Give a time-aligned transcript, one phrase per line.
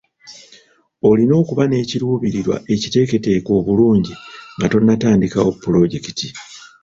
[1.07, 4.13] Olina okuba n'ekiruubirirwa ekiteeketeeke obulungi
[4.55, 6.27] nga tonnatandikawo pulojekiti.